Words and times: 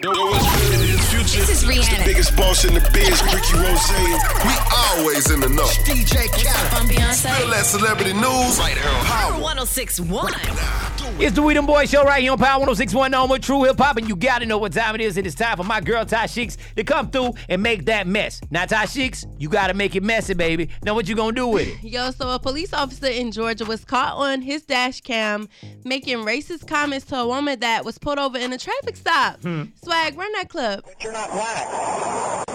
Yo, 0.00 0.10
what's 0.10 0.46
good? 0.54 0.78
It 0.78 0.90
is 0.94 1.02
Future. 1.10 1.42
This 1.42 1.50
is 1.50 1.64
Rihanna. 1.66 1.98
The 1.98 2.04
biggest 2.04 2.36
boss 2.36 2.64
in 2.64 2.72
the 2.72 2.78
biz, 2.94 3.18
Ricky 3.34 3.58
Rose. 3.58 3.82
We 4.46 4.54
always 4.94 5.28
in 5.28 5.40
the 5.40 5.48
know. 5.48 5.66
DJ 5.82 6.30
Khaled. 6.30 6.70
I'm 6.78 6.86
Beyonce. 6.86 7.34
All 7.42 7.50
that 7.50 7.66
celebrity 7.66 8.12
news 8.12 8.62
right 8.62 8.78
here 8.78 8.86
on 8.86 9.04
Power. 9.10 9.17
1061. 9.58 10.32
It's 11.20 11.34
the 11.34 11.42
We 11.42 11.52
Them 11.52 11.66
Boys 11.66 11.90
Show 11.90 12.04
right 12.04 12.22
here 12.22 12.30
on 12.30 12.38
Power 12.38 12.60
1061 12.60 13.12
on 13.12 13.28
with 13.28 13.42
True 13.42 13.64
Hip 13.64 13.76
Hop, 13.78 13.96
and 13.96 14.08
you 14.08 14.14
gotta 14.14 14.46
know 14.46 14.56
what 14.56 14.72
time 14.72 14.94
it 14.94 15.00
is. 15.00 15.16
It 15.16 15.26
is 15.26 15.34
time 15.34 15.56
for 15.56 15.64
my 15.64 15.80
girl 15.80 16.04
Ty 16.04 16.26
Sheeks 16.26 16.56
to 16.76 16.84
come 16.84 17.10
through 17.10 17.32
and 17.48 17.60
make 17.60 17.86
that 17.86 18.06
mess. 18.06 18.40
Now, 18.50 18.66
Ty 18.66 18.84
Sheeks, 18.84 19.26
you 19.36 19.48
gotta 19.48 19.74
make 19.74 19.96
it 19.96 20.04
messy, 20.04 20.34
baby. 20.34 20.70
Now, 20.84 20.94
what 20.94 21.08
you 21.08 21.16
gonna 21.16 21.32
do 21.32 21.48
with 21.48 21.66
it? 21.66 21.82
Yo, 21.82 22.12
so 22.12 22.30
a 22.30 22.38
police 22.38 22.72
officer 22.72 23.08
in 23.08 23.32
Georgia 23.32 23.64
was 23.64 23.84
caught 23.84 24.14
on 24.14 24.42
his 24.42 24.62
dash 24.62 25.00
cam 25.00 25.48
making 25.82 26.18
racist 26.18 26.68
comments 26.68 27.06
to 27.06 27.16
a 27.16 27.26
woman 27.26 27.58
that 27.58 27.84
was 27.84 27.98
pulled 27.98 28.20
over 28.20 28.38
in 28.38 28.52
a 28.52 28.58
traffic 28.58 28.94
stop. 28.94 29.42
Hmm. 29.42 29.64
Swag, 29.82 30.16
run 30.16 30.32
that 30.34 30.48
clip. 30.48 30.84
But 30.84 31.02
you're 31.02 31.12
not 31.12 31.32
black. 31.32 32.46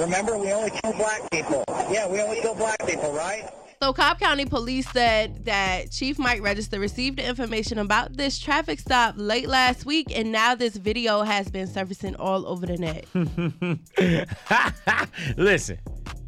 Remember, 0.00 0.36
we 0.36 0.50
only 0.52 0.70
kill 0.70 0.92
black 0.94 1.30
people. 1.30 1.62
Yeah, 1.88 2.08
we 2.08 2.20
only 2.20 2.40
kill 2.40 2.56
black 2.56 2.84
people, 2.84 3.12
right? 3.12 3.48
So, 3.82 3.92
Cobb 3.92 4.20
County 4.20 4.44
Police 4.44 4.88
said 4.90 5.44
that 5.46 5.90
Chief 5.90 6.16
Mike 6.16 6.40
Register 6.40 6.78
received 6.78 7.18
the 7.18 7.26
information 7.26 7.78
about 7.78 8.16
this 8.16 8.38
traffic 8.38 8.78
stop 8.78 9.16
late 9.18 9.48
last 9.48 9.84
week, 9.84 10.16
and 10.16 10.30
now 10.30 10.54
this 10.54 10.76
video 10.76 11.22
has 11.22 11.50
been 11.50 11.66
surfacing 11.66 12.14
all 12.14 12.46
over 12.46 12.64
the 12.64 12.78
net. 12.78 13.08
Listen, 15.36 15.80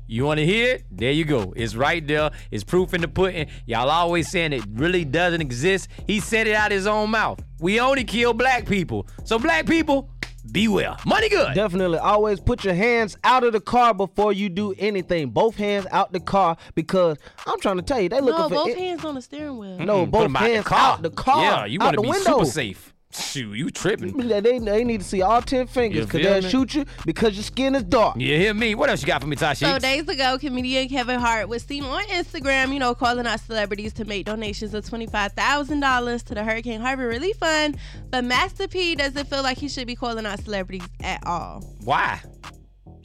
you 0.08 0.24
want 0.24 0.38
to 0.38 0.44
hear 0.44 0.74
it? 0.74 0.84
There 0.90 1.12
you 1.12 1.24
go. 1.24 1.52
It's 1.54 1.77
right 1.77 2.04
there. 2.04 2.32
It's 2.50 2.64
proof 2.64 2.92
in 2.92 3.02
the 3.02 3.08
pudding. 3.08 3.46
Y'all 3.66 3.88
always 3.88 4.28
saying 4.28 4.52
it 4.52 4.64
really 4.72 5.05
doesn't 5.05 5.41
exist. 5.41 5.88
He 6.08 6.18
said 6.18 6.48
it 6.48 6.56
out 6.56 6.72
his 6.72 6.88
own 6.88 7.10
mouth. 7.10 7.41
We 7.60 7.78
only 7.78 8.02
kill 8.02 8.32
black 8.34 8.66
people. 8.66 9.06
So, 9.22 9.38
black 9.38 9.64
people, 9.64 10.10
beware. 10.50 10.96
Money 11.06 11.28
good. 11.28 11.54
Definitely 11.54 11.98
always 11.98 12.40
put 12.40 12.64
your 12.64 12.74
hands 12.74 13.16
out 13.24 13.44
of 13.44 13.52
the 13.52 13.60
car 13.60 13.94
before 13.94 14.32
you 14.32 14.48
do 14.48 14.74
anything. 14.78 15.30
Both 15.30 15.56
hands 15.56 15.86
out 15.91 16.12
the 16.12 16.20
car 16.20 16.56
because 16.74 17.19
I'm 17.46 17.60
trying 17.60 17.77
to 17.77 17.82
tell 17.82 18.00
you, 18.00 18.08
they 18.08 18.20
looking 18.20 18.41
no, 18.41 18.48
for 18.48 18.54
both 18.54 18.69
it- 18.69 18.78
hands 18.78 19.04
on 19.04 19.14
the 19.14 19.22
steering 19.22 19.58
wheel. 19.58 19.78
No, 19.78 20.02
Mm, 20.02 20.04
put 20.06 20.10
both 20.12 20.24
'em 20.24 20.36
out 20.36 20.42
the 20.42 20.48
hands 20.54 20.66
out 20.72 21.02
the 21.02 21.10
car. 21.10 21.42
Yeah, 21.42 21.64
you 21.66 21.78
want 21.78 21.92
to 21.94 21.96
the 21.96 22.02
be 22.02 22.08
window. 22.10 22.24
super 22.38 22.44
safe. 22.46 22.94
Shoot, 23.16 23.54
you 23.54 23.70
tripping. 23.70 24.16
They, 24.16 24.40
they, 24.40 24.58
they 24.58 24.82
need 24.82 25.00
to 25.00 25.06
see 25.06 25.22
all 25.22 25.40
ten 25.40 25.68
fingers 25.68 26.06
because 26.06 26.22
they'll 26.22 26.42
me? 26.42 26.48
shoot 26.48 26.74
you 26.74 26.84
because 27.06 27.34
your 27.34 27.44
skin 27.44 27.76
is 27.76 27.84
dark. 27.84 28.16
You 28.18 28.36
hear 28.36 28.52
me? 28.52 28.74
What 28.74 28.90
else 28.90 29.02
you 29.02 29.06
got 29.06 29.20
for 29.20 29.28
me, 29.28 29.36
Tasha? 29.36 29.70
So 29.72 29.78
days 29.78 30.08
ago, 30.08 30.36
comedian 30.38 30.88
Kevin 30.88 31.20
Hart 31.20 31.48
was 31.48 31.62
seen 31.62 31.84
on 31.84 32.02
Instagram, 32.06 32.72
you 32.72 32.80
know, 32.80 32.92
calling 32.94 33.26
out 33.26 33.38
celebrities 33.38 33.92
to 33.94 34.04
make 34.04 34.26
donations 34.26 34.74
of 34.74 34.88
twenty-five 34.88 35.32
thousand 35.32 35.78
dollars 35.78 36.24
to 36.24 36.34
the 36.34 36.42
Hurricane 36.42 36.80
Harvey 36.80 37.04
Relief 37.04 37.36
Fund. 37.36 37.78
But 38.10 38.24
Master 38.24 38.66
P 38.66 38.96
doesn't 38.96 39.28
feel 39.28 39.44
like 39.44 39.58
he 39.58 39.68
should 39.68 39.86
be 39.86 39.94
calling 39.94 40.26
out 40.26 40.40
celebrities 40.40 40.88
at 41.00 41.24
all. 41.24 41.60
Why? 41.84 42.20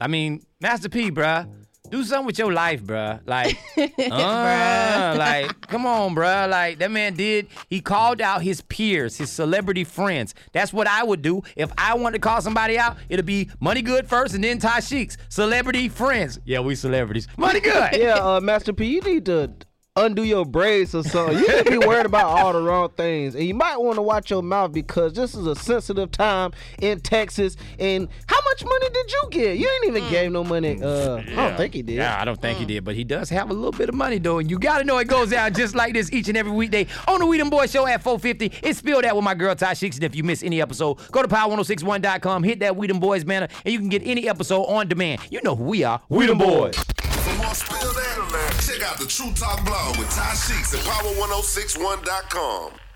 I 0.02 0.08
mean, 0.08 0.44
Master 0.60 0.90
P, 0.90 1.12
bruh. 1.12 1.48
Do 1.90 2.04
something 2.04 2.26
with 2.26 2.38
your 2.38 2.54
life, 2.54 2.84
bruh. 2.84 3.20
Like, 3.26 3.58
uh, 3.78 5.16
like, 5.18 5.62
come 5.62 5.86
on, 5.86 6.16
bruh. 6.16 6.50
Like, 6.50 6.80
that 6.80 6.92
man 6.92 7.16
did. 7.16 7.48
He 7.68 7.82
called 7.82 8.22
out 8.22 8.42
his 8.42 8.62
peers, 8.62 9.18
his 9.18 9.32
celebrity 9.32 9.84
friends. 9.84 10.36
That's 10.54 10.72
what 10.72 10.88
I 10.88 11.04
would 11.04 11.22
do 11.22 11.42
if 11.56 11.72
I 11.78 11.96
wanted 11.96 12.22
to 12.22 12.28
call 12.28 12.42
somebody 12.42 12.78
out. 12.78 12.98
It'll 13.10 13.26
be 13.26 13.50
Money 13.60 13.82
Good 13.82 14.08
first, 14.08 14.36
and 14.36 14.44
then 14.44 14.60
Ty 14.60 14.82
Sheeks. 14.82 15.18
Celebrity 15.30 15.90
friends. 15.90 16.40
Yeah, 16.46 16.60
we 16.60 16.76
celebrities. 16.76 17.28
Money 17.38 17.60
Good. 17.60 17.96
Yeah, 17.96 18.16
uh, 18.16 18.40
Master 18.40 18.74
P, 18.74 18.86
you 18.86 19.02
need 19.02 19.26
to 19.26 19.52
undo 19.96 20.24
your 20.24 20.46
braids 20.46 20.96
or 20.96 21.04
something. 21.04 21.38
You 21.38 21.48
need 21.48 21.66
to 21.66 21.72
be 21.72 21.78
worried 21.78 22.06
about 22.06 22.26
all 22.26 22.54
the 22.54 22.62
wrong 22.62 22.90
things, 22.96 23.36
and 23.36 23.44
you 23.44 23.54
might 23.54 23.78
want 23.78 23.96
to 23.96 24.02
watch 24.02 24.30
your 24.30 24.42
mouth 24.42 24.72
because 24.72 25.14
this 25.14 25.36
is 25.36 25.46
a 25.46 25.56
sensitive 25.56 26.12
time 26.12 26.52
in 26.82 27.00
Texas. 27.02 27.58
And 27.78 28.08
how 28.28 28.39
much 28.62 28.70
money 28.70 28.90
did 28.90 29.12
you 29.12 29.28
get? 29.32 29.58
You 29.58 29.70
ain't 29.70 29.88
even 29.88 30.10
gave 30.10 30.32
no 30.32 30.44
money. 30.44 30.82
Uh, 30.82 31.18
I 31.18 31.36
don't 31.36 31.58
think 31.58 31.74
he 31.74 31.82
did. 31.82 31.96
Yeah, 31.96 32.20
I 32.20 32.26
don't 32.26 32.42
think 32.42 32.60
he 32.60 32.66
did, 32.66 32.84
but 32.84 32.96
he 32.96 33.04
does 33.04 33.30
have 33.30 33.50
a 33.50 33.54
little 33.54 33.72
bit 33.72 33.90
of 33.90 33.96
money 33.96 34.18
though, 34.18 34.40
and 34.40 34.50
you 34.50 34.60
gotta 34.60 34.84
know 34.84 34.98
it 34.98 35.08
goes 35.08 35.30
down 35.30 35.54
just 35.54 35.76
like 35.76 35.94
this 35.94 36.12
each 36.12 36.28
and 36.28 36.38
every 36.38 36.52
weekday 36.52 36.88
on 37.08 37.20
the 37.20 37.26
Weedem 37.26 37.40
Them 37.40 37.50
Boys 37.50 37.72
Show 37.72 37.88
at 37.88 38.04
450. 38.04 38.68
It's 38.68 38.80
spilled 38.80 39.06
out 39.06 39.16
with 39.16 39.24
my 39.24 39.36
girl 39.36 39.56
Ty 39.56 39.74
Sheeks, 39.74 39.96
and 39.98 40.04
if 40.04 40.16
you 40.16 40.24
miss 40.24 40.44
any 40.44 40.62
episode, 40.62 40.98
go 41.12 41.22
to 41.22 41.28
power1061.com, 41.28 42.44
hit 42.44 42.60
that 42.60 42.74
Weedem 42.74 43.00
Boys 43.00 43.24
banner, 43.24 43.48
and 43.64 43.72
you 43.72 43.80
can 43.80 43.90
get 43.90 44.02
any 44.06 44.28
episode 44.28 44.64
on 44.64 44.88
demand. 44.88 45.22
You 45.30 45.42
know 45.44 45.56
who 45.56 45.66
we 45.66 45.84
are, 45.84 46.02
Weedem 46.10 46.28
Them 46.28 46.38
Boys. 46.40 46.76
For 46.76 47.38
more 47.38 47.54
Spill 47.54 47.94
Dat, 47.94 48.64
check 48.66 48.82
out 48.90 49.00
the 49.00 49.06
True 49.06 49.32
Talk 49.34 49.64
blog 49.66 49.98
with 49.98 50.10
Ty 50.12 50.34
Sheeks 50.34 50.74
at 50.74 50.80
power1061.com. 50.82 52.89